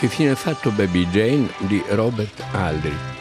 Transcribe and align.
Che 0.00 0.08
fine 0.08 0.30
ha 0.30 0.34
fatto 0.34 0.70
Baby 0.70 1.06
Jane 1.10 1.50
di 1.58 1.84
Robert 1.90 2.42
Aldrich? 2.52 3.19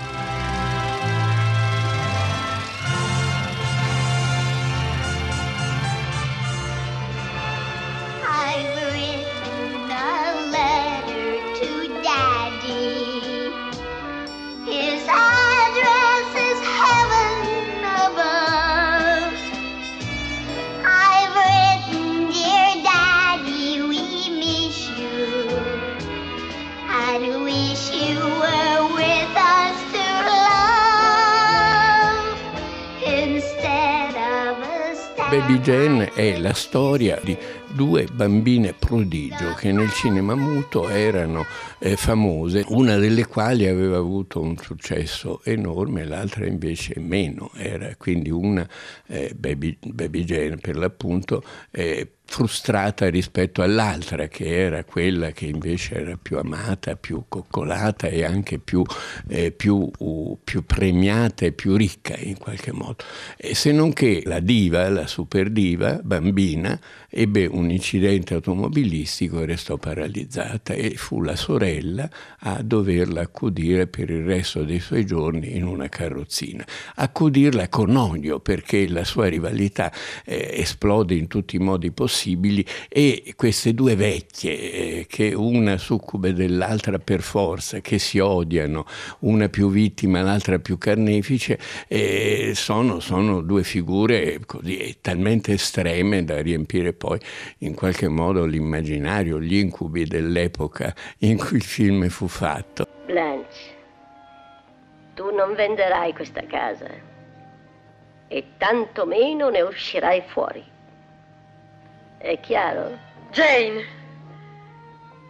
Baby 35.29 35.59
Jane 35.59 36.11
è 36.13 36.39
la 36.39 36.53
storia 36.53 37.19
di 37.23 37.37
due 37.75 38.07
bambine 38.11 38.73
prodigio 38.73 39.53
che 39.53 39.71
nel 39.71 39.91
cinema 39.91 40.33
muto 40.33 40.89
erano 40.89 41.45
eh, 41.77 41.95
famose, 41.95 42.65
una 42.69 42.97
delle 42.97 43.27
quali 43.27 43.67
aveva 43.67 43.97
avuto 43.97 44.41
un 44.41 44.57
successo 44.57 45.41
enorme, 45.43 46.03
l'altra 46.03 46.47
invece 46.47 46.99
meno. 46.99 47.51
Era 47.55 47.93
quindi 47.95 48.31
una 48.31 48.67
eh, 49.05 49.31
Baby, 49.37 49.77
Baby, 49.79 50.23
Jane 50.23 50.57
per 50.57 50.75
l'appunto. 50.75 51.43
Eh, 51.69 52.13
frustrata 52.29 53.09
rispetto 53.09 53.63
all'altra 53.63 54.27
che 54.27 54.45
era 54.45 54.83
quella 54.83 55.31
che 55.31 55.47
invece 55.47 55.95
era 55.95 56.17
più 56.21 56.37
amata, 56.37 56.95
più 56.95 57.23
coccolata 57.27 58.07
e 58.07 58.23
anche 58.23 58.59
più, 58.59 58.83
eh, 59.27 59.51
più, 59.51 59.89
uh, 59.97 60.37
più 60.43 60.63
premiata 60.63 61.47
e 61.47 61.53
più 61.53 61.75
ricca 61.75 62.15
in 62.15 62.37
qualche 62.37 62.71
modo. 62.71 62.97
E 63.35 63.55
se 63.55 63.71
non 63.71 63.93
che 63.93 64.21
la 64.25 64.39
diva, 64.39 64.87
la 64.89 65.07
super 65.07 65.49
diva, 65.49 65.99
bambina, 66.03 66.79
ebbe 67.09 67.47
un 67.47 67.71
incidente 67.71 68.35
automobilistico 68.35 69.41
e 69.41 69.47
restò 69.47 69.77
paralizzata 69.77 70.73
e 70.73 70.91
fu 70.91 71.23
la 71.23 71.35
sorella 71.35 72.07
a 72.41 72.61
doverla 72.61 73.21
accudire 73.21 73.87
per 73.87 74.11
il 74.11 74.23
resto 74.23 74.63
dei 74.63 74.79
suoi 74.79 75.03
giorni 75.03 75.55
in 75.55 75.65
una 75.65 75.89
carrozzina. 75.89 76.63
Accudirla 76.95 77.69
con 77.69 77.95
odio 77.95 78.39
perché 78.39 78.87
la 78.87 79.03
sua 79.03 79.27
rivalità 79.27 79.91
eh, 80.23 80.51
esplode 80.53 81.15
in 81.15 81.27
tutti 81.27 81.55
i 81.55 81.59
modi 81.59 81.89
possibili 81.89 82.17
possibili 82.19 82.65
e 82.89 83.33
queste 83.37 83.73
due 83.73 83.95
vecchie, 83.95 84.51
eh, 84.51 85.05
che 85.07 85.33
una 85.33 85.77
succube 85.77 86.33
dell'altra 86.33 86.99
per 86.99 87.21
forza, 87.21 87.79
che 87.79 87.97
si 87.97 88.19
odiano, 88.19 88.85
una 89.19 89.47
più 89.47 89.69
vittima, 89.69 90.21
l'altra 90.21 90.59
più 90.59 90.77
carnefice, 90.77 91.57
eh, 91.87 92.51
sono, 92.55 92.99
sono, 92.99 93.41
due 93.41 93.63
figure 93.63 94.39
così 94.45 94.97
talmente 94.99 95.53
estreme 95.53 96.25
da 96.25 96.41
riempire 96.41 96.91
poi 96.91 97.19
in 97.59 97.73
qualche 97.73 98.09
modo 98.09 98.45
l'immaginario, 98.45 99.39
gli 99.39 99.55
incubi 99.55 100.05
dell'epoca 100.05 100.93
in 101.19 101.37
cui 101.37 101.57
il 101.57 101.63
film 101.63 102.09
fu 102.09 102.27
fatto. 102.27 102.85
Blanche, 103.05 103.47
tu 105.13 105.33
non 105.33 105.55
venderai 105.55 106.13
questa 106.13 106.43
casa 106.45 107.07
e 108.27 108.43
tantomeno 108.57 109.49
ne 109.49 109.61
uscirai 109.61 110.23
fuori. 110.27 110.68
È 112.21 112.37
chiaro? 112.41 112.99
Jane! 113.31 113.97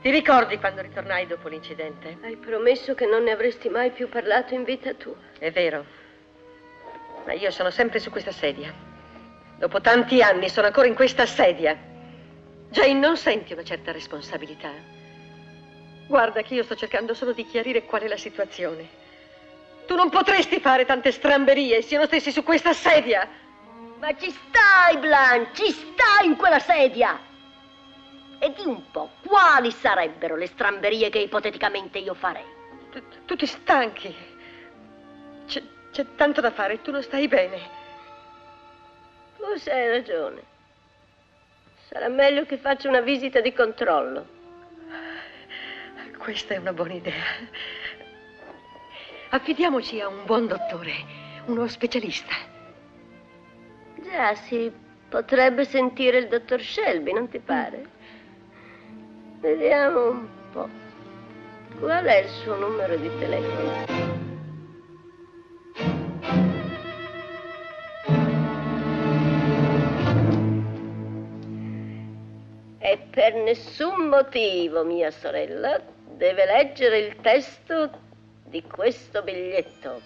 Ti 0.01 0.09
ricordi 0.09 0.57
quando 0.57 0.81
ritornai 0.81 1.27
dopo 1.27 1.47
l'incidente? 1.47 2.17
Hai 2.23 2.35
promesso 2.35 2.95
che 2.95 3.05
non 3.05 3.21
ne 3.21 3.31
avresti 3.31 3.69
mai 3.69 3.91
più 3.91 4.09
parlato 4.09 4.55
in 4.55 4.64
vita 4.64 4.93
tua. 4.95 5.14
È 5.37 5.52
vero. 5.52 5.86
Ma 7.27 7.33
io 7.33 7.52
sono 7.52 7.69
sempre 7.69 7.99
su 7.99 8.09
questa 8.09 8.31
sedia. 8.31 8.73
Dopo 9.59 9.81
tanti 9.81 10.23
anni 10.23 10.49
sono 10.49 10.65
ancora 10.65 10.87
in 10.87 10.95
questa 10.95 11.27
sedia. 11.27 11.77
Jane, 12.69 12.93
non 12.93 13.17
senti 13.17 13.53
una 13.53 13.64
certa 13.64 13.91
responsabilità? 13.91 14.71
Guarda 16.08 16.41
che 16.41 16.55
io 16.55 16.64
sto 16.64 16.75
cercando 16.75 17.14
solo 17.14 17.33
di 17.33 17.45
chiarire 17.45 17.85
qual 17.85 18.02
è 18.02 18.08
la 18.08 18.17
situazione. 18.17 18.87
Tu 19.85 19.95
non 19.95 20.09
potresti 20.09 20.59
fare 20.59 20.85
tante 20.85 21.11
stramberie 21.11 21.83
se 21.83 21.93
io 21.93 21.99
non 21.99 22.08
stessi 22.08 22.31
su 22.31 22.41
questa 22.41 22.73
sedia. 22.73 23.30
Ma 23.99 24.15
ci 24.15 24.32
stai, 24.32 24.98
Blanche, 24.98 25.55
ci 25.55 25.71
stai 25.71 26.26
in 26.26 26.37
quella 26.37 26.60
sedia! 26.60 27.20
E 28.39 28.54
di 28.54 28.65
un 28.65 28.89
po', 28.92 29.11
quali 29.26 29.71
sarebbero 29.71 30.37
le 30.37 30.48
stramberie 30.48 31.10
che 31.10 31.20
ipoteticamente 31.20 31.98
io 31.98 32.14
farei? 32.14 32.45
Tu, 32.92 33.04
tu 33.26 33.36
ti 33.36 33.45
stanchi. 33.45 34.15
C'è, 35.45 35.61
c'è 35.92 36.05
tanto 36.15 36.39
da 36.39 36.52
fare, 36.52 36.82
tu 36.82 36.92
non 36.92 37.04
stai 37.04 37.27
bene. 37.27 37.59
Forse 39.36 39.70
hai 39.70 39.89
ragione. 39.89 40.43
Sarà 41.89 42.08
meglio 42.08 42.45
che 42.45 42.58
faccia 42.58 42.88
una 42.88 43.02
visita 43.02 43.42
di 43.42 43.52
controllo. 43.52 44.26
Questa 46.17 46.54
è 46.54 46.58
una 46.58 46.71
buona 46.71 46.93
idea. 46.93 47.23
Affidiamoci 49.32 49.99
a 49.99 50.08
un 50.08 50.23
buon 50.23 50.48
dottore, 50.48 50.93
uno 51.48 51.67
specialista. 51.67 52.58
Già, 54.11 54.33
si 54.33 54.71
potrebbe 55.08 55.65
sentire 55.65 56.17
il 56.17 56.27
dottor 56.27 56.59
Shelby, 56.61 57.14
non 57.14 57.30
ti 57.30 57.37
pare? 57.37 57.86
Vediamo 59.39 60.09
un 60.09 60.27
po'. 60.52 60.67
Qual 61.77 62.05
è 62.05 62.23
il 62.23 62.30
suo 62.30 62.55
numero 62.55 62.95
di 62.95 63.09
telefono? 63.20 64.08
E 72.80 72.97
per 73.11 73.36
nessun 73.36 74.08
motivo, 74.08 74.83
mia 74.83 75.11
sorella, 75.11 75.80
deve 76.15 76.45
leggere 76.45 76.97
il 76.97 77.15
testo 77.21 77.91
di 78.43 78.64
questo 78.64 79.21
biglietto. 79.21 80.02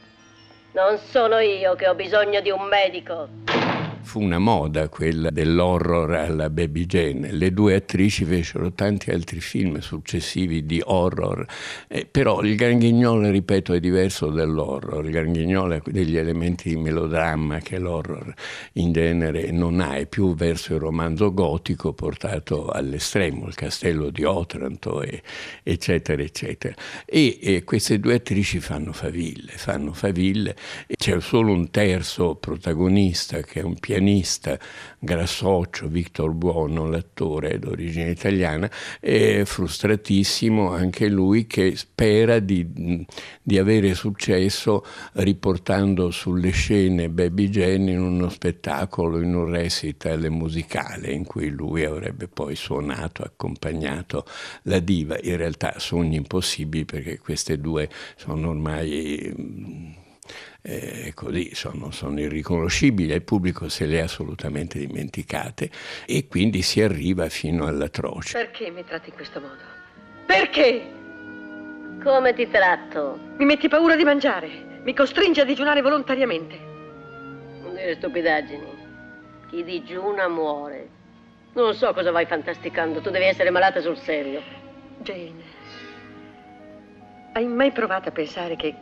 Non 0.74 0.98
sono 0.98 1.40
io 1.40 1.76
che 1.76 1.88
ho 1.88 1.96
bisogno 1.96 2.42
di 2.42 2.50
un 2.50 2.64
medico 2.64 3.63
fu 4.04 4.22
una 4.22 4.38
moda 4.38 4.90
quella 4.90 5.30
dell'horror 5.30 6.12
alla 6.12 6.50
Baby 6.50 6.86
Jane. 6.86 7.32
Le 7.32 7.52
due 7.52 7.76
attrici 7.76 8.26
fecero 8.26 8.72
tanti 8.74 9.10
altri 9.10 9.40
film 9.40 9.80
successivi 9.80 10.66
di 10.66 10.82
horror, 10.84 11.46
eh, 11.88 12.06
però 12.06 12.42
il 12.42 12.56
Gran 12.56 12.78
Ghignolo, 12.78 13.30
ripeto, 13.30 13.74
è 13.74 13.80
diverso 13.80 14.30
dall'horror. 14.30 15.06
Il 15.06 15.12
Gran 15.12 15.32
Ghignolo 15.32 15.76
ha 15.76 15.82
degli 15.86 16.18
elementi 16.18 16.70
di 16.70 16.76
melodramma 16.76 17.60
che 17.60 17.80
l'horror 17.80 18.34
in 18.74 18.92
genere 18.92 19.52
non 19.52 19.80
ha, 19.80 19.96
è 19.96 20.06
più 20.06 20.36
verso 20.36 20.74
il 20.74 20.80
romanzo 20.80 21.34
gotico 21.34 21.94
portato 21.94 22.68
all'estremo, 22.68 23.48
il 23.48 23.56
castello 23.56 24.10
di 24.10 24.24
Otranto, 24.24 25.02
e, 25.02 25.22
eccetera, 25.64 26.22
eccetera. 26.22 26.76
E, 27.06 27.40
e 27.42 27.64
queste 27.64 28.00
due 28.00 28.16
attrici 28.16 28.60
fanno 28.60 28.92
faville, 28.92 29.52
fanno 29.56 29.94
faville. 29.94 30.56
C'è 30.94 31.20
solo 31.22 31.54
un 31.54 31.72
terzo 31.72 32.36
protagonista 32.36 33.42
che 33.42 33.62
è 33.62 33.64
un 33.64 33.76
pianista 33.76 33.92
pianista 33.94 34.58
grassoccio 34.98 35.88
Victor 35.88 36.32
Buono, 36.32 36.90
l'attore 36.90 37.60
d'origine 37.60 38.10
italiana, 38.10 38.68
è 39.00 39.44
frustratissimo 39.44 40.72
anche 40.72 41.08
lui 41.10 41.46
che 41.46 41.76
spera 41.76 42.40
di, 42.40 43.06
di 43.42 43.58
avere 43.60 43.94
successo 43.94 44.84
riportando 45.14 46.10
sulle 46.10 46.50
scene 46.50 47.10
Baby 47.10 47.50
Jane 47.50 47.92
in 47.92 48.00
uno 48.00 48.30
spettacolo, 48.30 49.22
in 49.22 49.36
un 49.36 49.52
recital 49.52 50.28
musicale 50.32 51.12
in 51.12 51.26
cui 51.26 51.50
lui 51.50 51.84
avrebbe 51.86 52.28
poi 52.28 52.56
suonato, 52.56 53.22
accompagnato 53.22 54.26
la 54.64 54.80
diva. 54.80 55.20
In 55.22 55.38
realtà 55.38 55.76
sogni 55.78 56.16
impossibili 56.16 56.86
perché 56.86 57.20
queste 57.20 57.60
due 57.60 57.90
sono 58.16 58.50
ormai 58.50 60.02
eh, 60.66 61.12
così 61.14 61.54
sono, 61.54 61.92
sono, 61.92 62.20
irriconoscibili, 62.22 63.14
il 63.14 63.22
pubblico 63.22 63.68
se 63.68 63.86
le 63.86 64.00
ha 64.00 64.06
assolutamente 64.06 64.80
dimenticate 64.80 65.70
e 66.06 66.28
quindi 66.28 66.62
si 66.62 66.82
arriva 66.82 67.28
fino 67.28 67.68
all'atroce. 67.68 68.38
Perché 68.38 68.72
mi 68.72 68.84
tratti 68.86 69.10
in 69.10 69.16
questo 69.16 69.42
modo? 69.42 69.62
Perché? 70.26 70.82
Come 72.02 72.34
ti 72.34 72.50
tratto? 72.50 73.20
Mi 73.38 73.46
metti 73.46 73.68
paura 73.68 73.98
di 73.98 74.06
mangiare, 74.06 74.82
mi 74.84 74.94
costringi 74.94 75.42
a 75.42 75.46
digiunare 75.46 75.82
volontariamente. 75.82 76.58
Non 77.62 77.76
dire 77.76 77.96
stupidaggini. 77.96 78.82
Chi 79.50 79.64
digiuna 79.64 80.30
muore. 80.30 80.88
Non 81.54 81.76
so 81.76 81.94
cosa 81.94 82.12
vai 82.12 82.26
fantasticando, 82.26 83.02
tu 83.02 83.10
devi 83.10 83.26
essere 83.26 83.52
malata 83.52 83.82
sul 83.82 83.98
serio. 83.98 84.42
Jane, 85.00 85.44
hai 87.34 87.46
mai 87.46 87.72
provato 87.72 88.10
a 88.10 88.12
pensare 88.12 88.56
che 88.56 88.74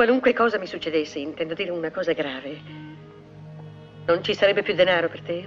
Qualunque 0.00 0.32
cosa 0.32 0.58
mi 0.58 0.66
succedesse, 0.66 1.18
intendo 1.18 1.52
dire 1.52 1.70
una 1.70 1.90
cosa 1.90 2.14
grave, 2.14 2.58
non 4.06 4.24
ci 4.24 4.32
sarebbe 4.32 4.62
più 4.62 4.72
denaro 4.72 5.10
per 5.10 5.20
te? 5.20 5.46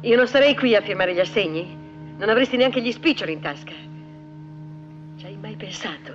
Io 0.00 0.16
non 0.16 0.26
sarei 0.26 0.56
qui 0.56 0.74
a 0.74 0.80
firmare 0.80 1.14
gli 1.14 1.20
assegni? 1.20 1.78
Non 2.18 2.28
avresti 2.28 2.56
neanche 2.56 2.80
gli 2.80 2.90
spiccioli 2.90 3.30
in 3.30 3.40
tasca? 3.40 3.70
Ci 5.16 5.24
hai 5.24 5.36
mai 5.36 5.54
pensato? 5.54 6.12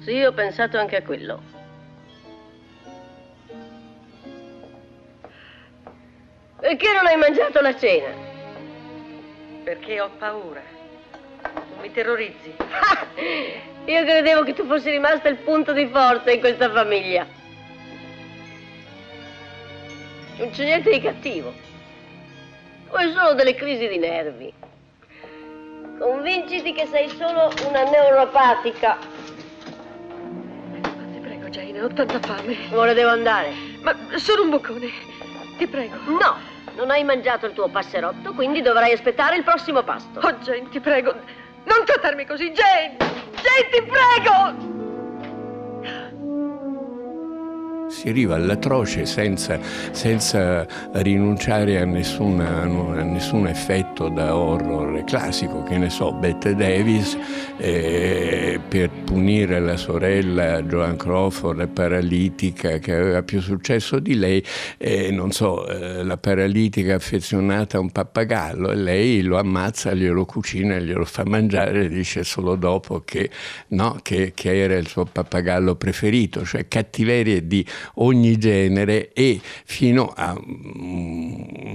Sì, 0.00 0.22
ho 0.22 0.32
pensato 0.32 0.76
anche 0.76 0.96
a 0.96 1.02
quello. 1.02 1.40
Perché 6.60 6.92
non 6.92 7.06
hai 7.06 7.16
mangiato 7.16 7.62
la 7.62 7.74
cena? 7.74 8.14
Perché 9.64 9.98
ho 10.02 10.10
paura. 10.18 10.60
Non 11.44 11.80
mi 11.80 11.90
terrorizzi. 11.90 12.54
Io 13.86 14.04
credevo 14.04 14.42
che 14.42 14.52
tu 14.52 14.66
fossi 14.66 14.90
rimasta 14.90 15.28
il 15.28 15.36
punto 15.36 15.72
di 15.72 15.86
forza 15.86 16.30
in 16.30 16.40
questa 16.40 16.70
famiglia. 16.70 17.26
Non 20.36 20.50
c'è 20.50 20.64
niente 20.64 20.90
di 20.90 21.00
cattivo. 21.00 21.52
Poi 22.88 23.12
solo 23.12 23.34
delle 23.34 23.54
crisi 23.54 23.88
di 23.88 23.98
nervi. 23.98 24.52
Convinciti 25.98 26.72
che 26.72 26.86
sei 26.86 27.08
solo 27.08 27.52
una 27.68 27.82
neuropatica. 27.84 28.96
Ma 30.82 31.04
ti 31.12 31.18
prego, 31.20 31.48
Jane, 31.48 31.82
ho 31.82 31.88
tanta 31.88 32.20
fame. 32.20 32.56
Ora 32.72 32.92
devo 32.92 33.10
andare. 33.10 33.52
Ma 33.82 33.94
sono 34.16 34.42
un 34.42 34.50
boccone. 34.50 34.88
Ti 35.58 35.66
prego. 35.66 35.96
No, 36.06 36.38
non 36.76 36.90
hai 36.90 37.04
mangiato 37.04 37.46
il 37.46 37.52
tuo 37.52 37.68
passerotto, 37.68 38.32
quindi 38.32 38.62
dovrai 38.62 38.92
aspettare 38.92 39.36
il 39.36 39.44
prossimo 39.44 39.82
pasto. 39.82 40.20
Oh, 40.20 40.32
Jane, 40.34 40.68
ti 40.70 40.80
prego. 40.80 41.12
Non 41.64 41.84
trattarmi 41.84 42.24
così, 42.24 42.50
Jane! 42.50 43.29
Jane, 43.42 43.70
ti 43.72 43.80
prego! 43.82 44.69
Si 47.90 48.08
arriva 48.08 48.36
all'atroce 48.36 49.04
senza, 49.04 49.58
senza 49.90 50.66
rinunciare 50.92 51.80
a, 51.80 51.84
nessuna, 51.84 52.62
a, 52.62 53.02
nessun 53.02 53.48
effetto 53.48 54.08
da 54.08 54.36
horror 54.36 55.02
classico, 55.04 55.62
che 55.64 55.76
ne 55.76 55.90
so, 55.90 56.12
Bette 56.12 56.54
Davis 56.54 57.18
eh, 57.58 58.60
per 58.68 58.90
punire 59.04 59.58
la 59.58 59.76
sorella 59.76 60.62
Joan 60.62 60.96
Crawford, 60.96 61.66
paralitica, 61.68 62.78
che 62.78 62.94
aveva 62.94 63.22
più 63.22 63.40
successo 63.40 63.98
di 63.98 64.14
lei, 64.14 64.44
eh, 64.78 65.10
non 65.10 65.32
so, 65.32 65.66
eh, 65.66 66.04
la 66.04 66.16
paralitica 66.16 66.94
affezionata 66.94 67.76
a 67.76 67.80
un 67.80 67.90
pappagallo 67.90 68.70
e 68.70 68.76
lei 68.76 69.22
lo 69.22 69.36
ammazza, 69.36 69.92
glielo 69.94 70.24
cucina, 70.24 70.78
glielo 70.78 71.04
fa 71.04 71.24
mangiare 71.24 71.84
e 71.84 71.88
dice 71.88 72.22
solo 72.22 72.54
dopo 72.54 73.02
che, 73.04 73.30
no, 73.68 73.98
che, 74.02 74.32
che 74.34 74.60
era 74.60 74.76
il 74.76 74.86
suo 74.86 75.04
pappagallo 75.04 75.74
preferito, 75.74 76.44
cioè 76.44 76.68
cattiverie 76.68 77.46
di 77.46 77.66
ogni 77.94 78.36
genere 78.38 79.12
e 79.12 79.40
fino 79.64 80.12
a 80.14 80.38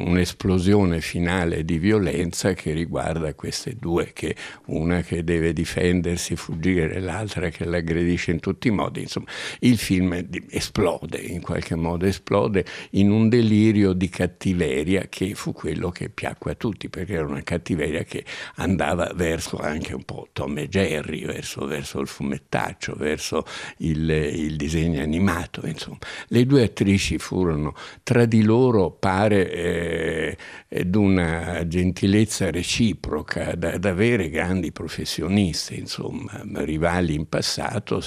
un'esplosione 0.06 1.02
finale 1.02 1.64
di 1.66 1.78
violenza 1.78 2.54
che 2.54 2.72
riguarda 2.72 3.34
queste 3.34 3.76
due, 3.78 4.12
che 4.14 4.36
una 4.66 5.02
che 5.02 5.24
deve 5.24 5.54
difendersi, 5.54 6.36
fuggire, 6.36 7.00
l'altra 7.00 7.50
che 7.50 7.66
l'aggredisce 7.66 8.32
in 8.32 8.40
tutti 8.40 8.68
i 8.68 8.72
modi. 8.72 9.02
Insomma, 9.02 9.28
il 9.60 9.78
film 9.78 10.28
esplode, 10.50 11.18
in 11.18 11.42
qualche 11.42 11.76
modo 11.76 12.06
esplode 12.06 12.66
in 12.92 13.12
un 13.12 13.30
delirio 13.30 13.94
di 13.94 14.10
cattiveria 14.10 15.08
che 15.10 15.34
fu 15.36 15.54
quello 15.54 15.90
che 15.90 16.10
piacque 16.10 16.52
a 16.52 16.56
tutti, 16.56 16.90
perché 16.90 17.14
era 17.14 17.26
una 17.26 17.44
cattiveria 17.44 18.04
che 18.04 18.24
andava 18.56 19.12
verso 19.16 19.58
anche 19.58 19.94
un 19.94 20.04
po' 20.04 20.28
Tom 20.34 20.58
e 20.58 20.68
Jerry, 20.68 21.26
verso, 21.26 21.66
verso 21.66 22.00
il 22.00 22.08
fumettaccio, 22.08 22.96
verso 22.96 23.46
il, 23.78 24.10
il 24.10 24.56
disegno 24.56 25.02
animato, 25.02 25.66
insomma 25.66 25.95
le 26.28 26.46
due 26.46 26.64
attrici 26.64 27.18
furono 27.18 27.74
tra 28.04 28.26
di 28.26 28.44
loro 28.44 28.92
pare 28.92 29.52
eh, 29.52 30.38
d'una 30.86 31.66
gentilezza 31.68 32.52
reciproca, 32.52 33.56
da, 33.56 33.78
da 33.78 33.94
vere 33.94 34.30
grandi 34.30 34.72
professioniste, 34.72 35.76
insomma, 35.76 36.44
rivali 36.56 37.16
in 37.16 37.28
passato 37.28 38.02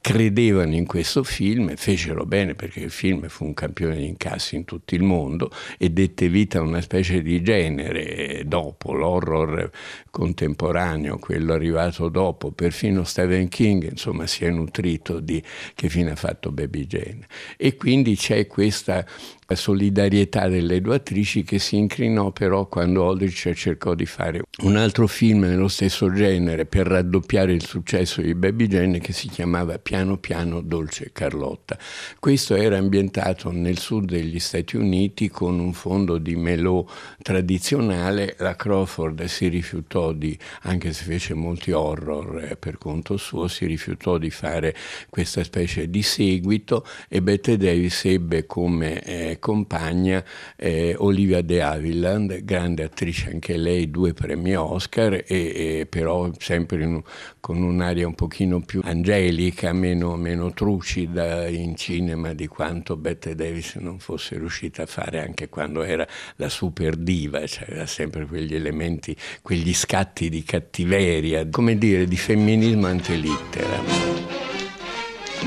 credevano 0.00 0.74
in 0.74 0.86
questo 0.86 1.22
film, 1.22 1.74
fecero 1.76 2.24
bene 2.24 2.54
perché 2.54 2.80
il 2.80 2.90
film 2.90 3.28
fu 3.28 3.44
un 3.44 3.54
campione 3.54 3.96
di 3.96 4.06
incassi 4.06 4.56
in 4.56 4.64
tutto 4.64 4.94
il 4.94 5.02
mondo 5.02 5.50
e 5.78 5.90
dette 5.90 6.28
vita 6.28 6.58
a 6.58 6.62
una 6.62 6.80
specie 6.80 7.22
di 7.22 7.42
genere. 7.42 8.42
Dopo 8.46 8.92
l'horror 8.92 9.70
contemporaneo, 10.10 11.18
quello 11.18 11.52
arrivato 11.52 12.08
dopo, 12.08 12.50
perfino 12.50 13.04
Stephen 13.04 13.48
King 13.48 13.90
insomma 13.90 14.26
si 14.26 14.44
è 14.44 14.50
nutrito 14.50 15.20
di 15.20 15.42
che 15.74 15.88
fine 15.88 16.12
ha 16.12 16.16
fatto 16.16 16.50
Baby 16.50 16.86
Jane. 16.86 17.26
E 17.56 17.76
quindi 17.76 18.16
c'è 18.16 18.46
questa 18.46 19.04
solidarietà 19.54 20.48
delle 20.48 20.80
due 20.80 20.96
attrici 20.96 21.42
che 21.42 21.58
si 21.58 21.76
incrinò 21.76 22.32
però 22.32 22.66
quando 22.66 23.08
Aldrich 23.08 23.52
cercò 23.54 23.94
di 23.94 24.04
fare 24.04 24.42
un 24.62 24.76
altro 24.76 25.06
film 25.06 25.40
nello 25.40 25.68
stesso 25.68 26.12
genere 26.12 26.66
per 26.66 26.86
raddoppiare 26.86 27.52
il 27.52 27.64
successo 27.64 28.20
di 28.20 28.34
Baby 28.34 28.66
Jane 28.66 28.98
che 28.98 29.12
si 29.12 29.28
chiamava 29.28 29.78
Piano 29.78 30.18
Piano 30.18 30.60
Dolce 30.60 31.10
Carlotta. 31.12 31.78
Questo 32.18 32.56
era 32.56 32.76
ambientato 32.76 33.50
nel 33.50 33.78
sud 33.78 34.10
degli 34.10 34.38
Stati 34.38 34.76
Uniti 34.76 35.28
con 35.28 35.58
un 35.58 35.72
fondo 35.72 36.18
di 36.18 36.36
melò 36.36 36.84
tradizionale. 37.22 38.36
La 38.38 38.56
Crawford 38.56 39.24
si 39.24 39.48
rifiutò 39.48 40.12
di, 40.12 40.36
anche 40.62 40.92
se 40.92 41.04
fece 41.04 41.34
molti 41.34 41.72
horror 41.72 42.44
eh, 42.44 42.56
per 42.56 42.78
conto 42.78 43.16
suo, 43.16 43.48
si 43.48 43.66
rifiutò 43.66 44.18
di 44.18 44.30
fare 44.30 44.74
questa 45.08 45.42
specie 45.42 45.88
di 45.88 46.02
seguito 46.02 46.84
e 47.08 47.22
Bette 47.22 47.56
Davis 47.56 48.04
ebbe 48.04 48.46
come 48.46 49.00
eh, 49.02 49.37
compagna 49.38 50.24
eh, 50.56 50.94
Olivia 50.98 51.42
De 51.42 51.62
Havilland, 51.62 52.44
grande 52.44 52.84
attrice 52.84 53.30
anche 53.30 53.56
lei, 53.56 53.90
due 53.90 54.12
premi 54.12 54.54
Oscar, 54.54 55.14
e, 55.14 55.24
e 55.26 55.86
però 55.88 56.30
sempre 56.38 56.82
in, 56.82 57.02
con 57.40 57.62
un'aria 57.62 58.06
un 58.06 58.14
pochino 58.14 58.60
più 58.60 58.80
angelica, 58.84 59.72
meno, 59.72 60.16
meno, 60.16 60.52
trucida 60.52 61.46
in 61.48 61.76
cinema 61.76 62.32
di 62.32 62.46
quanto 62.46 62.96
Bette 62.96 63.34
Davis 63.34 63.76
non 63.76 63.98
fosse 63.98 64.36
riuscita 64.38 64.82
a 64.82 64.86
fare 64.86 65.20
anche 65.20 65.48
quando 65.48 65.82
era 65.82 66.06
la 66.36 66.48
super 66.48 66.96
diva, 66.96 67.46
cioè 67.46 67.66
aveva 67.68 67.86
sempre 67.86 68.26
quegli 68.26 68.54
elementi, 68.54 69.16
quegli 69.42 69.74
scatti 69.74 70.28
di 70.28 70.42
cattiveria, 70.42 71.48
come 71.48 71.78
dire, 71.78 72.06
di 72.06 72.16
femminismo 72.16 72.86
antelittera. 72.86 73.78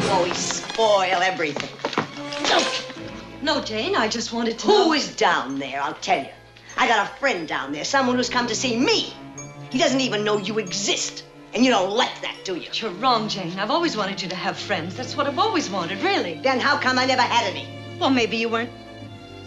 Oh, 0.10 0.26
spoil 0.34 1.22
everything. 1.22 1.91
No, 3.42 3.62
Jane, 3.62 3.96
I 3.96 4.08
just 4.08 4.32
wanted 4.32 4.60
to 4.60 4.68
Who 4.68 4.86
know... 4.86 4.94
is 4.94 5.16
down 5.16 5.58
there, 5.58 5.82
I'll 5.82 5.94
tell 5.96 6.20
you. 6.20 6.30
I 6.78 6.88
got 6.88 7.08
a 7.08 7.10
friend 7.16 7.48
down 7.48 7.72
there, 7.72 7.84
someone 7.84 8.16
who's 8.16 8.30
come 8.30 8.48
to 8.48 8.56
see 8.56 8.78
me. 8.78 9.14
He 9.72 9.78
doesn't 9.78 10.02
even 10.02 10.24
know 10.24 10.38
you 10.38 10.60
exist. 10.60 11.26
And 11.54 11.66
you 11.66 11.72
don't 11.72 11.92
like 11.92 12.22
that, 12.22 12.38
do 12.46 12.56
you? 12.56 12.70
You're 12.72 12.92
wrong, 12.92 13.28
Jane. 13.28 13.60
I've 13.60 13.72
always 13.72 13.98
wanted 13.98 14.22
you 14.22 14.30
to 14.30 14.36
have 14.36 14.58
friends. 14.58 14.96
That's 14.96 15.18
what 15.18 15.28
I've 15.28 15.40
always 15.40 15.70
wanted, 15.70 16.02
really. 16.02 16.36
Then 16.36 16.62
how 16.62 16.78
come 16.78 16.98
I 16.98 17.06
never 17.06 17.22
had 17.22 17.46
any? 17.46 17.68
Well, 18.00 18.10
maybe 18.10 18.38
you 18.38 18.48
weren't... 18.48 18.70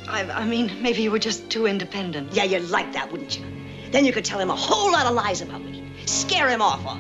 I, 0.07 0.23
I 0.25 0.45
mean, 0.45 0.83
maybe 0.83 1.01
you 1.03 1.11
were 1.11 1.19
just 1.19 1.49
too 1.49 1.67
independent. 1.67 2.35
Yeah, 2.35 2.45
you'd 2.45 2.69
like 2.69 2.93
that, 2.93 3.11
wouldn't 3.11 3.39
you? 3.39 3.47
Then 3.91 4.05
you 4.05 4.13
could 4.13 4.25
tell 4.25 4.39
him 4.39 4.51
a 4.51 4.57
whole 4.57 4.93
lot 4.93 5.07
of 5.07 5.15
lies 5.15 5.41
about 5.41 5.63
me. 5.63 5.83
Scare 6.05 6.49
him 6.49 6.61
off, 6.61 6.85
or, 6.85 6.99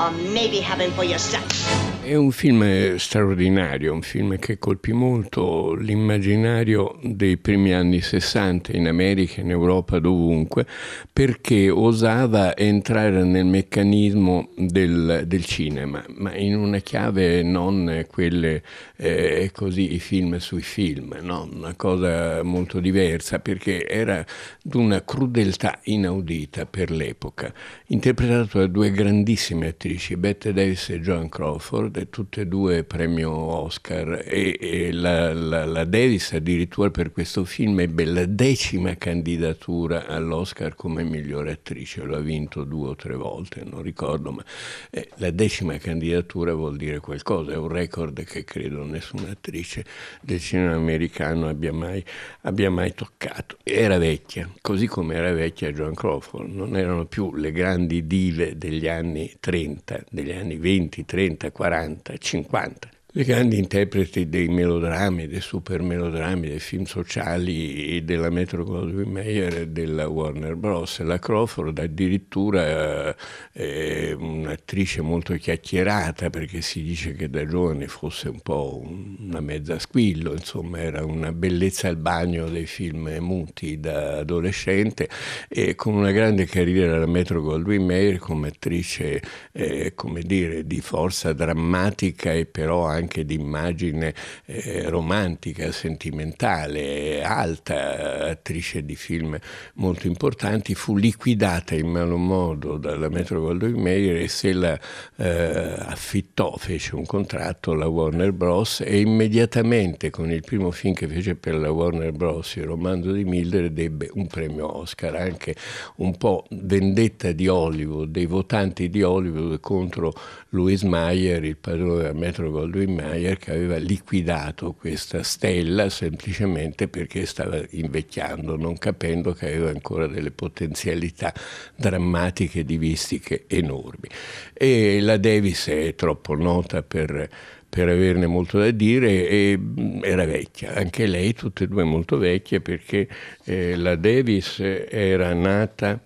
or 0.00 0.10
maybe 0.12 0.60
have 0.60 0.78
him 0.78 0.92
for 0.92 1.02
yourself. 1.02 1.95
È 2.06 2.14
un 2.14 2.30
film 2.30 2.94
straordinario, 2.98 3.92
un 3.92 4.00
film 4.00 4.38
che 4.38 4.60
colpì 4.60 4.92
molto 4.92 5.74
l'immaginario 5.74 7.00
dei 7.02 7.36
primi 7.36 7.74
anni 7.74 8.00
60 8.00 8.76
in 8.76 8.86
America, 8.86 9.40
in 9.40 9.50
Europa, 9.50 9.98
dovunque, 9.98 10.68
perché 11.12 11.68
osava 11.68 12.56
entrare 12.56 13.24
nel 13.24 13.46
meccanismo 13.46 14.50
del, 14.56 15.24
del 15.26 15.44
cinema, 15.46 16.04
ma 16.10 16.32
in 16.36 16.54
una 16.54 16.78
chiave 16.78 17.42
non 17.42 18.06
quelle 18.08 18.62
eh, 18.94 19.50
così 19.52 19.94
i 19.94 19.98
film 19.98 20.36
sui 20.36 20.62
film, 20.62 21.18
no? 21.22 21.48
una 21.52 21.74
cosa 21.74 22.40
molto 22.44 22.78
diversa, 22.78 23.40
perché 23.40 23.84
era 23.84 24.24
di 24.62 24.76
una 24.76 25.02
crudeltà 25.02 25.80
inaudita 25.82 26.66
per 26.66 26.92
l'epoca, 26.92 27.52
interpretato 27.86 28.58
da 28.58 28.68
due 28.68 28.92
grandissime 28.92 29.66
attrici, 29.66 30.16
Bette 30.16 30.52
Davis 30.52 30.90
e 30.90 31.00
Joan 31.00 31.28
Crawford, 31.28 31.94
tutte 32.04 32.42
e 32.42 32.46
due 32.46 32.84
premio 32.84 33.30
Oscar 33.30 34.22
e, 34.24 34.56
e 34.60 34.92
la, 34.92 35.32
la, 35.32 35.64
la, 35.64 35.84
Davis 35.84 36.32
addirittura 36.32 36.90
per 36.90 37.10
questo 37.10 37.44
film 37.44 37.80
ebbe 37.80 38.04
la 38.04 38.26
decima 38.26 38.96
candidatura 38.96 40.06
all'Oscar 40.06 40.74
come 40.74 41.02
migliore 41.04 41.52
attrice, 41.52 42.02
lo 42.02 42.16
ha 42.16 42.20
vinto 42.20 42.64
due 42.64 42.90
o 42.90 42.96
tre 42.96 43.14
volte, 43.14 43.64
non 43.64 43.82
ricordo, 43.82 44.30
ma 44.30 44.44
eh, 44.90 45.08
la 45.16 45.30
decima 45.30 45.78
candidatura 45.78 46.52
vuol 46.54 46.76
dire 46.76 47.00
qualcosa, 47.00 47.52
è 47.52 47.56
un 47.56 47.68
record 47.68 48.22
che 48.24 48.44
credo 48.44 48.84
nessuna 48.84 49.30
attrice 49.30 49.84
del 50.20 50.40
cinema 50.40 50.74
americano 50.74 51.48
abbia 51.48 51.72
mai, 51.72 52.04
abbia 52.42 52.70
mai 52.70 52.92
toccato. 52.94 53.56
Era 53.62 53.96
vecchia, 53.98 54.50
così 54.60 54.86
come 54.86 55.14
era 55.14 55.32
vecchia 55.32 55.72
Joan 55.72 55.94
Crawford, 55.94 56.52
non 56.52 56.76
erano 56.76 57.06
più 57.06 57.34
le 57.34 57.52
grandi 57.52 58.06
dive 58.06 58.58
degli 58.58 58.86
anni 58.86 59.32
30, 59.40 60.04
degli 60.10 60.32
anni 60.32 60.56
20, 60.56 61.04
30, 61.04 61.50
40 61.52 61.84
40, 61.86 62.44
50. 62.44 62.95
Le 63.16 63.24
grandi 63.24 63.56
interpreti 63.56 64.28
dei 64.28 64.46
melodrammi, 64.46 65.26
dei 65.26 65.40
super 65.40 65.80
melodrammi, 65.80 66.48
dei 66.48 66.58
film 66.58 66.84
sociali 66.84 68.04
della 68.04 68.28
Metro 68.28 68.62
Goldwyn 68.62 69.10
Mayer 69.10 69.60
e 69.60 69.68
della 69.68 70.06
Warner 70.06 70.54
Bros. 70.54 71.00
La 71.00 71.18
Crawford 71.18 71.78
addirittura 71.78 73.16
è 73.52 74.12
un'attrice 74.12 75.00
molto 75.00 75.32
chiacchierata 75.32 76.28
perché 76.28 76.60
si 76.60 76.82
dice 76.82 77.14
che 77.14 77.30
da 77.30 77.46
giovane 77.46 77.86
fosse 77.86 78.28
un 78.28 78.40
po' 78.40 78.82
una 78.84 79.40
mezza 79.40 79.78
squillo, 79.78 80.32
insomma 80.32 80.80
era 80.80 81.02
una 81.02 81.32
bellezza 81.32 81.88
al 81.88 81.96
bagno 81.96 82.50
dei 82.50 82.66
film 82.66 83.16
muti 83.20 83.80
da 83.80 84.18
adolescente 84.18 85.08
e 85.48 85.74
con 85.74 85.94
una 85.94 86.10
grande 86.10 86.44
carriera 86.44 86.96
alla 86.96 87.06
Metro 87.06 87.40
Goldwyn 87.40 87.82
Mayer 87.82 88.18
come 88.18 88.48
attrice 88.48 89.22
eh, 89.52 89.94
come 89.94 90.20
dire, 90.20 90.66
di 90.66 90.82
forza 90.82 91.32
drammatica 91.32 92.34
e 92.34 92.44
però 92.44 92.84
anche 92.84 93.04
anche 93.06 93.24
di 93.24 93.34
immagine 93.34 94.12
eh, 94.46 94.88
romantica, 94.88 95.70
sentimentale, 95.70 97.22
alta, 97.22 98.26
attrice 98.26 98.84
di 98.84 98.96
film 98.96 99.38
molto 99.74 100.08
importanti, 100.08 100.74
fu 100.74 100.96
liquidata 100.96 101.76
in 101.76 101.86
malo 101.86 102.16
modo 102.16 102.76
dalla 102.76 103.08
Metro 103.08 103.40
Goldwyn 103.40 103.80
Mayer 103.80 104.16
e 104.16 104.28
se 104.28 104.52
la 104.52 104.78
eh, 105.16 105.74
affittò, 105.78 106.56
fece 106.56 106.96
un 106.96 107.06
contratto 107.06 107.70
alla 107.70 107.86
Warner 107.86 108.32
Bros. 108.32 108.80
e 108.80 108.98
immediatamente 108.98 110.10
con 110.10 110.30
il 110.32 110.42
primo 110.42 110.72
film 110.72 110.94
che 110.94 111.06
fece 111.06 111.36
per 111.36 111.54
la 111.54 111.70
Warner 111.70 112.10
Bros., 112.10 112.56
il 112.56 112.64
romanzo 112.64 113.12
di 113.12 113.24
Mildred, 113.24 113.78
ebbe 113.78 114.10
un 114.14 114.26
premio 114.26 114.78
Oscar, 114.78 115.14
anche 115.14 115.54
un 115.96 116.16
po' 116.16 116.44
vendetta 116.50 117.30
di 117.30 117.46
Hollywood, 117.46 118.10
dei 118.10 118.26
votanti 118.26 118.90
di 118.90 119.02
Hollywood 119.02 119.60
contro 119.60 120.12
Louis 120.50 120.82
Mayer, 120.82 121.44
il 121.44 121.56
padrone 121.56 122.02
della 122.02 122.12
Metro 122.12 122.50
Goldwyn 122.50 122.85
Mayer, 122.88 123.38
che 123.38 123.52
aveva 123.52 123.76
liquidato 123.76 124.72
questa 124.72 125.22
stella 125.22 125.88
semplicemente 125.88 126.88
perché 126.88 127.26
stava 127.26 127.62
invecchiando, 127.70 128.56
non 128.56 128.76
capendo 128.78 129.32
che 129.32 129.46
aveva 129.46 129.70
ancora 129.70 130.06
delle 130.06 130.30
potenzialità 130.30 131.32
drammatiche, 131.74 132.64
divistiche 132.64 133.44
enormi. 133.46 134.08
E 134.52 135.00
la 135.00 135.16
Davis 135.16 135.68
è 135.68 135.94
troppo 135.94 136.34
nota 136.34 136.82
per 136.82 137.28
per 137.68 137.88
averne 137.90 138.26
molto 138.26 138.58
da 138.58 138.70
dire 138.70 139.28
e 139.28 139.58
mm, 139.58 140.02
era 140.02 140.24
vecchia, 140.24 140.72
anche 140.74 141.06
lei, 141.06 141.34
tutte 141.34 141.64
e 141.64 141.66
due 141.66 141.84
molto 141.84 142.16
vecchie 142.16 142.60
perché 142.60 143.06
eh, 143.44 143.76
la 143.76 143.96
Davis 143.96 144.60
era 144.60 145.34
nata 145.34 146.00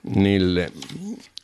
nel 0.00 0.68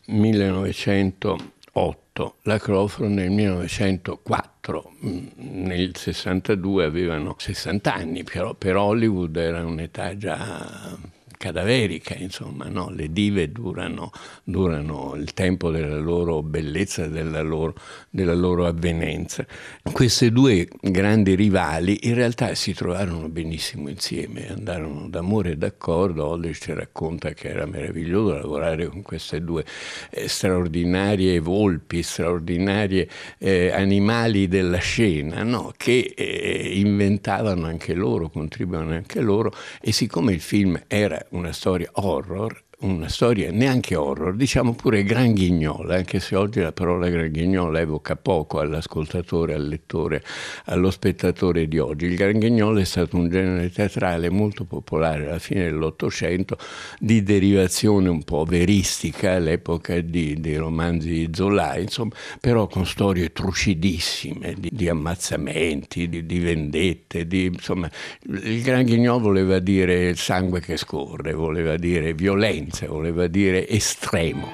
1908 0.07 2.08
la 2.43 2.59
Crawford 2.59 3.11
nel 3.11 3.31
1904, 3.31 4.93
mm, 5.05 5.27
nel 5.37 5.97
62 5.97 6.85
avevano 6.85 7.35
60 7.39 7.95
anni, 7.95 8.25
però 8.25 8.55
per 8.55 8.77
Hollywood 8.77 9.37
era 9.37 9.65
un'età 9.65 10.17
già 10.17 10.99
cadaverica, 11.39 12.15
insomma, 12.15 12.67
no? 12.69 12.91
le 12.91 13.11
dive 13.11 13.51
durano, 13.51 14.11
durano, 14.45 15.15
il 15.17 15.33
tempo 15.33 15.71
della 15.71 15.99
loro 15.99 16.43
bellezza, 16.43 17.07
della 17.07 17.41
loro, 17.41 17.75
della 18.11 18.35
loro 18.35 18.67
avvenenza. 18.67 19.47
Queste 19.91 20.31
due 20.31 20.69
grandi 20.81 21.35
rivali 21.35 22.01
in 22.03 22.15
realtà 22.15 22.55
si 22.55 22.75
trovarono 22.75 23.29
benissimo 23.29 23.89
insieme, 23.89 24.51
andarono 24.51 25.09
d'amore 25.09 25.53
e 25.53 25.57
d'accordo, 25.57 26.31
Aldrich 26.33 26.61
ci 26.61 26.73
racconta 26.75 27.33
che 27.33 27.49
era 27.49 27.65
meraviglioso 27.65 28.35
lavorare 28.35 28.87
con 28.89 29.03
queste 29.03 29.43
due 29.43 29.65
eh, 30.11 30.29
straordinarie 30.29 31.39
volpi, 31.39 32.03
straordinarie 32.03 33.09
eh, 33.39 33.71
animali 33.71 34.49
della 34.49 34.79
scena, 34.79 35.45
no? 35.45 35.73
che 35.77 36.13
eh, 36.17 36.73
inventavano 36.75 37.67
anche 37.67 37.95
loro, 37.95 38.29
contribuivano 38.29 38.93
anche 38.93 39.21
loro 39.21 39.53
e 39.81 39.93
siccome 39.93 40.33
il 40.33 40.41
film 40.41 40.81
era 40.89 41.25
una 41.31 41.53
storia 41.53 41.91
horror 41.95 42.65
una 42.81 43.09
storia 43.09 43.51
neanche 43.51 43.97
horror, 43.97 44.37
diciamo 44.37 44.73
pure 44.73 45.03
granghignola, 45.03 45.97
anche 45.97 46.21
se 46.21 46.37
oggi 46.37 46.61
la 46.61 46.71
parola 46.71 47.09
granghignola 47.09 47.81
evoca 47.81 48.15
poco 48.15 48.61
all'ascoltatore, 48.61 49.55
al 49.55 49.67
lettore, 49.67 50.23
allo 50.67 50.93
spettatore 50.93 51.67
di 51.67 51.79
oggi. 51.81 52.07
Il 52.07 52.15
granghignola 52.15 52.79
è 52.79 52.85
stato 52.85 53.17
un 53.17 53.29
genere 53.29 53.71
teatrale 53.73 54.31
molto 54.31 54.65
popolare 54.65 55.27
alla 55.27 55.41
fine 55.41 55.65
dell'Ottocento, 55.65 56.57
di 57.01 57.25
derivazione 57.25 58.09
un 58.09 58.23
po' 58.23 58.45
veristica 58.45 59.33
all'epoca 59.33 60.01
di, 60.01 60.39
dei 60.39 60.57
romanzi 60.57 61.09
di 61.09 61.31
Zola, 61.33 61.77
insomma, 61.79 62.15
però 62.41 62.69
con 62.69 62.87
storie 62.87 63.33
trucidissime, 63.33 64.55
di, 64.57 64.71
di 64.73 64.89
ammazzamenti, 64.89 66.09
di, 66.09 66.25
di 66.25 66.39
vendette, 66.39 67.27
insomma, 67.29 67.91
il 68.29 68.63
granghignola 68.63 69.19
voleva 69.19 69.59
dire 69.59 70.15
sangue 70.15 70.61
che 70.61 70.77
scorre, 70.77 71.33
voleva 71.33 71.77
dire 71.77 72.15
violenza 72.15 72.67
violenza, 72.69 72.87
voleva 72.87 73.27
dire 73.27 73.67
estremo. 73.69 74.53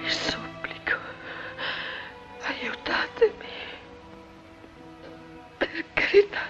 Vi 0.00 0.10
supplico, 0.10 0.96
aiutatemi. 2.42 3.54
Per 5.58 5.84
carità, 5.94 6.40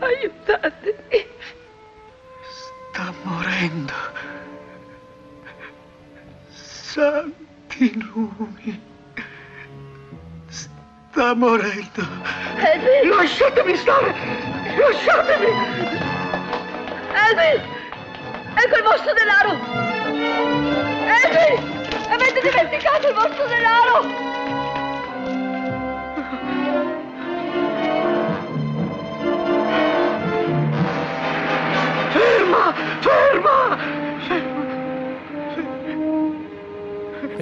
aiutatemi. 0.00 1.26
Sta 2.90 3.14
morendo. 3.22 3.94
Santi 6.50 7.98
lumi. 8.12 8.80
Sta 10.48 11.34
morendo. 11.34 12.06
Lasciatemi 13.16 13.76
stare! 13.76 14.14
Lasciatemi! 14.76 15.97
Elvi! 17.38 17.68
Ecco 18.54 18.76
il 18.76 18.82
vostro 18.82 19.12
denaro! 19.14 19.87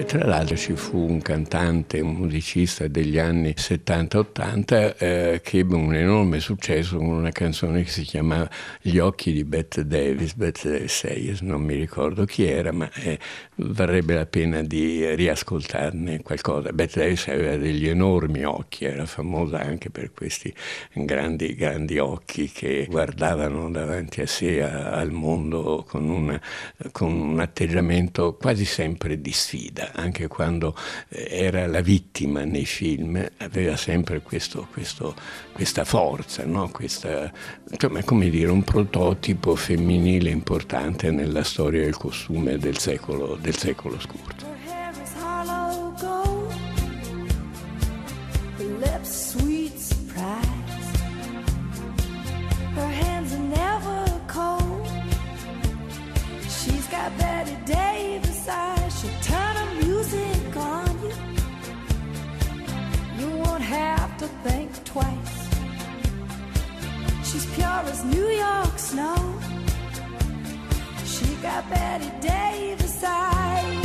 Tra 0.07 0.25
l'altro 0.25 0.55
ci 0.55 0.73
fu 0.73 0.99
un 0.99 1.21
cantante, 1.21 1.99
un 1.99 2.13
musicista 2.13 2.87
degli 2.87 3.19
anni 3.19 3.53
70-80 3.57 4.95
eh, 4.97 5.41
che 5.43 5.57
ebbe 5.57 5.75
un 5.75 5.93
enorme 5.93 6.39
successo 6.39 6.95
con 6.95 7.07
una 7.07 7.31
canzone 7.31 7.83
che 7.83 7.89
si 7.89 8.03
chiamava 8.03 8.49
Gli 8.81 8.99
occhi 8.99 9.33
di 9.33 9.43
Bette 9.43 9.85
Davis, 9.85 10.33
Bette 10.35 10.69
Davis 10.69 10.95
Sayers, 10.95 11.41
non 11.41 11.61
mi 11.61 11.75
ricordo 11.75 12.23
chi 12.23 12.45
era, 12.45 12.71
ma 12.71 12.89
eh, 12.93 13.19
varrebbe 13.55 14.13
la 14.13 14.25
pena 14.25 14.61
di 14.61 15.13
riascoltarne 15.13 16.21
qualcosa. 16.21 16.71
Bette 16.71 17.01
Davis 17.01 17.27
aveva 17.27 17.57
degli 17.57 17.89
enormi 17.89 18.45
occhi, 18.45 18.85
era 18.85 19.05
famosa 19.05 19.59
anche 19.59 19.89
per 19.89 20.13
questi 20.13 20.53
grandi, 20.93 21.53
grandi 21.53 21.97
occhi 21.97 22.49
che 22.49 22.87
guardavano 22.89 23.69
davanti 23.69 24.21
a 24.21 24.27
sé, 24.27 24.63
a, 24.63 24.91
al 24.91 25.11
mondo 25.11 25.83
con, 25.85 26.07
una, 26.07 26.41
con 26.93 27.11
un 27.11 27.41
atteggiamento 27.41 28.37
quasi 28.37 28.63
sempre 28.63 29.19
di 29.19 29.33
sfida 29.33 29.95
anche 29.97 30.27
quando 30.27 30.75
eh, 31.09 31.27
era 31.29 31.67
la 31.67 31.81
vittima 31.81 32.43
nei 32.43 32.65
film, 32.65 33.23
aveva 33.37 33.75
sempre 33.75 34.21
questo, 34.21 34.67
questo, 34.71 35.15
questa 35.51 35.83
forza, 35.83 36.45
no? 36.45 36.69
questa, 36.69 37.31
insomma, 37.69 38.03
come 38.03 38.29
dire, 38.29 38.49
un 38.49 38.63
prototipo 38.63 39.55
femminile 39.55 40.29
importante 40.29 41.11
nella 41.11 41.43
storia 41.43 41.83
del 41.83 41.97
costume 41.97 42.57
del 42.57 42.77
secolo, 42.77 43.37
del 43.39 43.57
secolo 43.57 43.99
scorso. 43.99 44.55
Pure 67.97 68.09
as 68.09 68.15
New 68.15 68.27
York 68.27 68.79
snow. 68.79 69.39
She 71.05 71.35
got 71.41 71.69
Betty 71.69 72.11
Davis 72.21 73.03
eyes. 73.03 73.76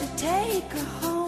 you 0.00 0.06
take 0.18 0.70
her 0.72 0.84
home? 1.00 1.25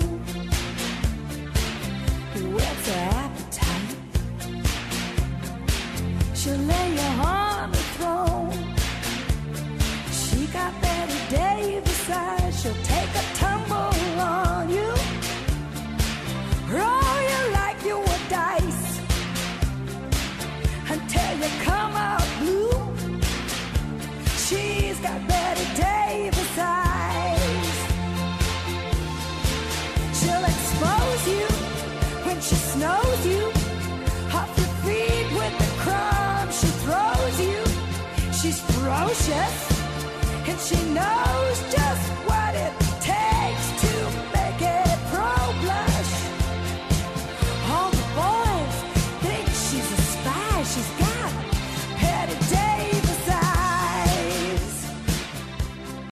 And 40.47 40.61
she 40.61 40.77
knows 40.93 41.61
just 41.73 42.28